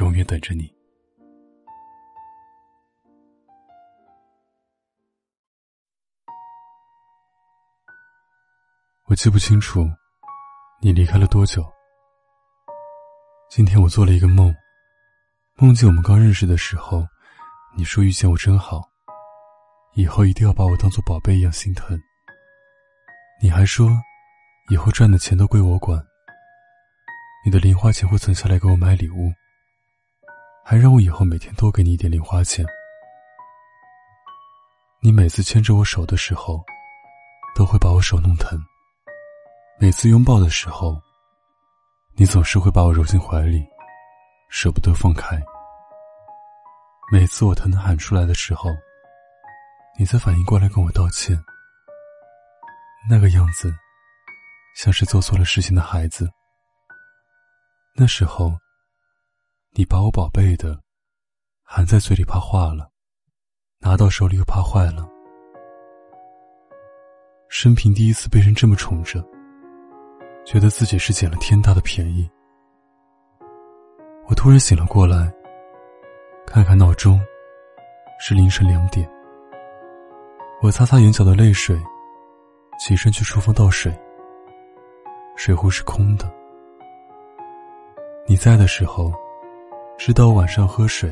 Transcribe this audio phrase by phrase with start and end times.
[0.00, 0.72] 永远等着你。
[9.06, 9.86] 我记不清楚
[10.80, 11.64] 你离开了多久。
[13.48, 14.52] 今天我做了一个梦，
[15.56, 17.06] 梦见我们刚认识的时候，
[17.76, 18.82] 你说遇见我真好，
[19.94, 21.96] 以后一定要把我当做宝贝一样心疼。
[23.40, 23.88] 你还说，
[24.70, 26.04] 以后赚的钱都归我管，
[27.44, 29.32] 你的零花钱会存下来给我买礼物。
[30.66, 32.64] 还让我以后每天多给你一点零花钱。
[34.98, 36.64] 你每次牵着我手的时候，
[37.54, 38.58] 都会把我手弄疼；
[39.78, 40.98] 每次拥抱的时候，
[42.14, 43.62] 你总是会把我揉进怀里，
[44.48, 45.38] 舍不得放开。
[47.12, 48.70] 每次我疼得喊出来的时候，
[49.98, 51.38] 你才反应过来跟我道歉。
[53.10, 53.70] 那个样子，
[54.74, 56.26] 像是做错了事情的孩子。
[57.94, 58.58] 那时候。
[59.76, 60.78] 你把我宝贝的
[61.64, 62.88] 含在嘴里怕化了，
[63.80, 65.04] 拿到手里又怕坏了。
[67.48, 69.20] 生平第一次被人这么宠着，
[70.46, 72.30] 觉得自己是捡了天大的便宜。
[74.28, 75.28] 我突然醒了过来，
[76.46, 77.20] 看看闹钟，
[78.20, 79.10] 是凌晨两点。
[80.62, 81.76] 我擦擦眼角的泪水，
[82.78, 83.92] 起身去厨房倒水。
[85.34, 86.32] 水壶是空的。
[88.24, 89.12] 你在的时候。
[89.96, 91.10] 直到晚上喝水，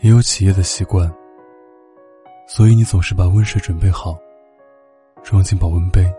[0.00, 1.12] 也有起夜的习惯，
[2.46, 4.16] 所以你总是把温水准备好，
[5.22, 6.10] 装进保温杯。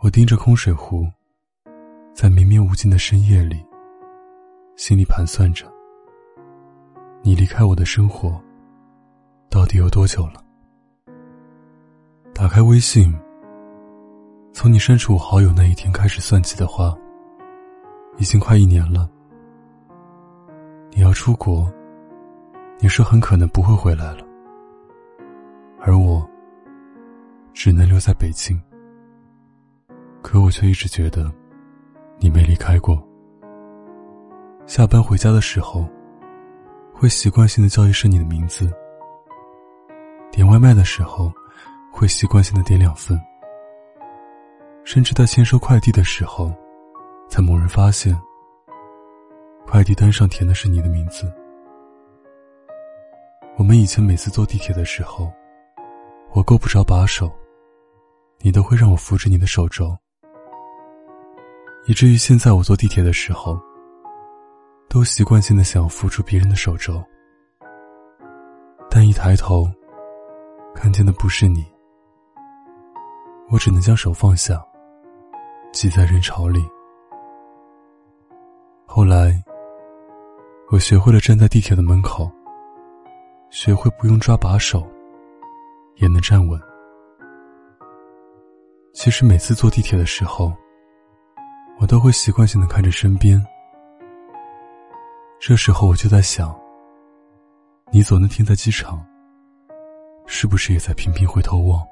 [0.00, 1.06] 我盯着空水壶，
[2.14, 3.64] 在绵绵无尽的深夜里，
[4.76, 5.66] 心里盘算着：
[7.22, 8.40] 你离开我的生活，
[9.50, 10.44] 到底有多久了？
[12.34, 13.12] 打开微信，
[14.52, 16.96] 从你删除我好友那一天开始算起的话，
[18.18, 19.10] 已经快一年了。
[20.90, 21.70] 你要出国，
[22.78, 24.24] 你说很可能不会回来了，
[25.80, 26.28] 而我
[27.52, 28.60] 只能留在北京。
[30.22, 31.32] 可我却一直觉得
[32.18, 33.02] 你没离开过。
[34.66, 35.88] 下班回家的时候，
[36.92, 38.66] 会习惯性的叫一声你的名字；
[40.32, 41.32] 点外卖的时候，
[41.92, 43.16] 会习惯性的点两份；
[44.84, 46.52] 甚至在签收快递的时候，
[47.28, 48.18] 才猛然发现。
[49.70, 51.30] 快递单上填的是你的名字。
[53.58, 55.30] 我们以前每次坐地铁的时候，
[56.32, 57.30] 我够不着把手，
[58.38, 59.94] 你都会让我扶着你的手肘，
[61.86, 63.60] 以至于现在我坐地铁的时候，
[64.88, 67.04] 都习惯性的想要扶住别人的手肘，
[68.90, 69.70] 但一抬头，
[70.74, 71.62] 看见的不是你，
[73.50, 74.64] 我只能将手放下，
[75.72, 76.66] 挤在人潮里。
[78.86, 79.38] 后来。
[80.70, 82.30] 我学会了站在地铁的门口，
[83.48, 84.86] 学会不用抓把手，
[85.96, 86.60] 也能站稳。
[88.92, 90.52] 其实每次坐地铁的时候，
[91.80, 93.42] 我都会习惯性的看着身边。
[95.40, 96.54] 这时候我就在想，
[97.90, 99.02] 你走那天在机场，
[100.26, 101.82] 是不是也在频频回头望？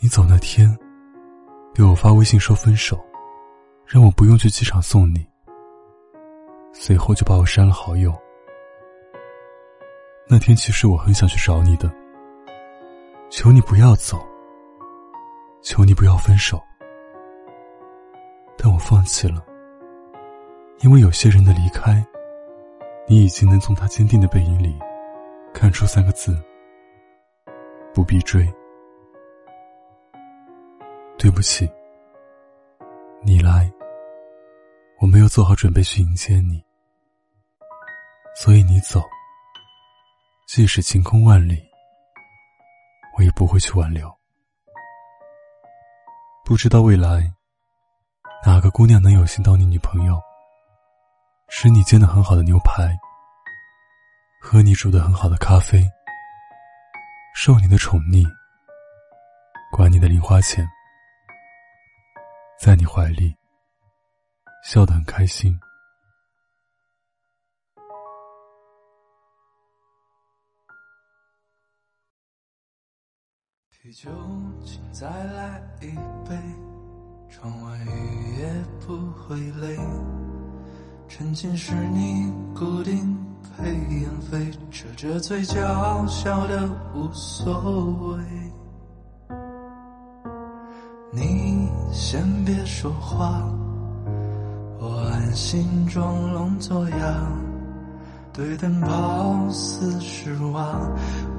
[0.00, 0.76] 你走那天，
[1.72, 2.98] 给我发微信说分手，
[3.86, 5.24] 让我不用去机场送你。
[6.72, 8.12] 随后就把我删了好友。
[10.26, 11.92] 那天其实我很想去找你的，
[13.28, 14.18] 求你不要走，
[15.62, 16.60] 求你不要分手，
[18.56, 19.44] 但我放弃了，
[20.80, 22.04] 因为有些人的离开，
[23.06, 24.78] 你已经能从他坚定的背影里
[25.52, 26.36] 看出三个字：
[27.92, 28.50] 不必追。
[31.18, 31.70] 对不起，
[33.22, 33.70] 你来。
[35.02, 36.64] 我没有做好准备去迎接你，
[38.36, 39.02] 所以你走，
[40.46, 41.60] 即使晴空万里，
[43.18, 44.08] 我也不会去挽留。
[46.44, 47.28] 不知道未来
[48.46, 50.22] 哪个姑娘能有幸当你女朋友，
[51.48, 52.96] 吃你煎的很好的牛排，
[54.40, 55.82] 喝你煮的很好的咖啡，
[57.34, 58.24] 受你的宠溺，
[59.72, 60.64] 管你的零花钱，
[62.56, 63.36] 在你怀里。
[64.62, 65.58] 笑得很开心。
[73.70, 74.10] 啤酒，
[74.64, 75.86] 请再来一
[76.28, 76.36] 杯。
[77.28, 79.76] 窗外雨也不会累。
[81.08, 83.18] 沉浸是你固定
[83.56, 88.24] 配烟飞，扯着嘴角笑得无所谓。
[91.12, 93.42] 你先别说话，
[95.32, 96.96] 我安心装聋作哑。
[98.34, 100.78] 对灯泡似失望，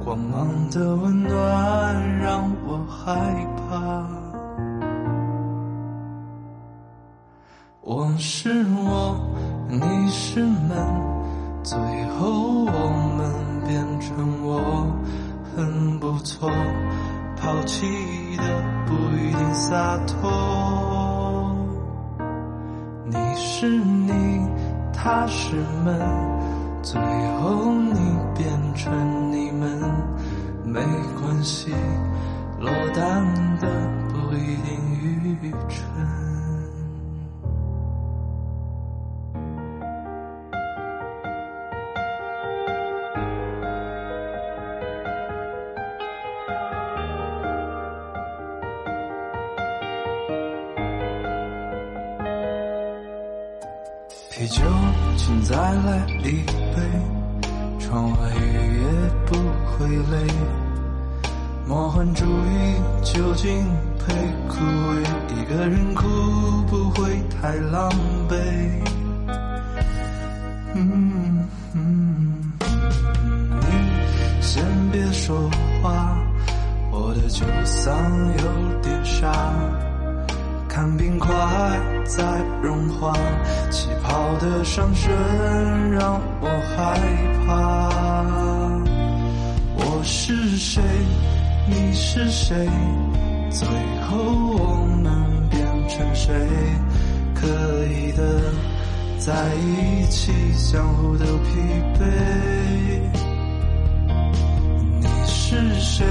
[0.04, 4.04] 光芒的温暖让我害怕。
[7.82, 9.16] 我是我，
[9.70, 10.76] 你是门，
[11.62, 11.78] 最
[12.18, 13.32] 后我们
[13.68, 14.88] 变成我，
[15.56, 16.50] 很不错。
[17.38, 17.86] 抛弃
[18.38, 18.44] 的
[18.88, 21.13] 不一定洒脱。
[23.06, 24.48] 你是你，
[24.94, 26.00] 他是门。
[26.82, 27.02] 最
[27.40, 29.80] 后你变成你们，
[30.64, 30.82] 没
[31.20, 31.72] 关系，
[32.60, 33.24] 落单
[33.60, 33.68] 的
[34.10, 35.82] 不一定愚蠢。
[54.44, 54.62] 啤酒，
[55.16, 56.44] 请再来一
[56.76, 56.82] 杯。
[57.80, 58.86] 窗外雨也
[59.26, 60.28] 不会累。
[61.66, 63.66] 魔幻主义究竟
[63.98, 64.14] 配
[64.50, 65.02] 枯萎？
[65.34, 66.04] 一个人哭
[66.68, 67.90] 不会太狼
[68.28, 68.36] 狈。
[70.76, 72.52] 嗯嗯，
[73.62, 74.62] 你先
[74.92, 75.50] 别说
[75.82, 76.18] 话，
[76.92, 77.94] 我的酒嗓
[78.44, 79.32] 有点沙。
[80.74, 81.32] 看冰块
[82.04, 82.24] 在
[82.64, 83.14] 融化，
[83.70, 85.12] 气泡的上升
[85.92, 87.00] 让我害
[87.46, 87.92] 怕。
[89.76, 90.82] 我是谁？
[91.68, 92.68] 你是谁？
[93.52, 93.68] 最
[94.10, 96.34] 后我们变成谁？
[97.36, 97.46] 可
[97.86, 98.42] 以的，
[99.20, 101.52] 在一起，相互都疲
[102.00, 102.02] 惫。
[105.00, 106.04] 你是谁？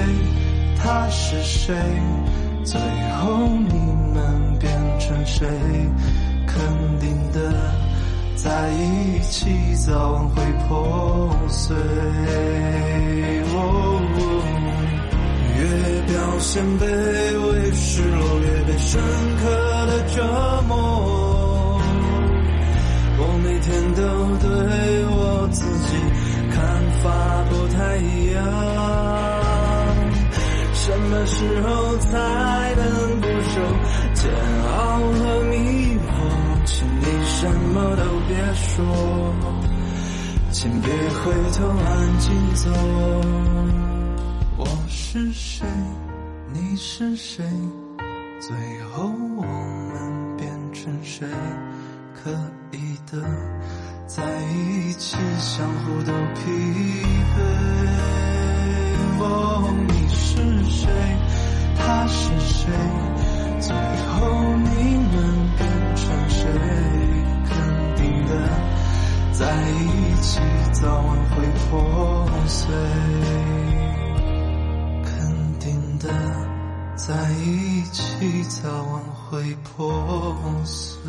[0.79, 1.75] 他是谁？
[2.64, 2.81] 最
[3.20, 3.49] 后
[5.42, 5.48] 谁？
[6.46, 6.54] 肯
[7.00, 7.52] 定的，
[8.36, 11.76] 在一起早晚会破碎。
[15.58, 15.62] 越
[16.06, 19.00] 表现卑微，失落越被深
[19.42, 19.44] 刻
[19.86, 20.22] 的折
[20.68, 21.80] 磨。
[23.18, 24.00] 我每天都
[24.38, 24.46] 对
[25.06, 25.90] 我自己
[26.52, 26.56] 看
[27.02, 27.10] 法
[27.50, 28.38] 不太一样。
[30.74, 32.10] 什么时候才
[32.76, 33.60] 能不受
[34.22, 36.06] 煎熬和迷惑？
[36.64, 39.34] 请你什么都别说，
[40.52, 42.70] 请别回头安静走。
[44.58, 45.66] 我是谁？
[46.52, 47.44] 你是谁？
[48.38, 48.54] 最
[48.92, 51.26] 后我们变成谁？
[52.22, 52.30] 可
[52.70, 53.20] 以的，
[54.06, 54.22] 在
[54.54, 56.42] 一起相互都疲
[57.34, 57.40] 惫。
[59.18, 59.25] 哦。
[60.14, 60.88] 是谁？
[61.76, 62.70] 他是谁？
[63.62, 63.79] 最后
[64.56, 65.14] 你们
[65.56, 65.61] 变
[65.94, 66.43] 成谁？
[67.47, 67.50] 肯
[67.94, 68.31] 定的，
[69.31, 69.40] 在
[69.71, 69.81] 一
[70.21, 70.40] 起
[70.73, 72.75] 早晚会破碎。
[75.04, 75.11] 肯
[75.61, 75.62] 定
[76.00, 76.09] 的，
[76.97, 79.00] 在一起早晚
[79.31, 81.09] 会破碎。